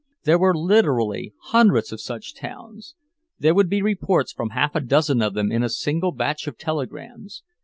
There 0.23 0.39
were 0.39 0.57
literally 0.57 1.35
hundreds 1.51 1.91
of 1.91 2.01
such 2.01 2.33
towns; 2.33 2.95
there 3.37 3.53
would 3.53 3.69
be 3.69 3.83
reports 3.83 4.31
from 4.33 4.49
half 4.49 4.73
a 4.73 4.81
dozen 4.81 5.21
of 5.21 5.35
them 5.35 5.51
in 5.51 5.61
a 5.61 5.69
single 5.69 6.11
batch 6.11 6.47
of 6.47 6.57
telegrams. 6.57 7.43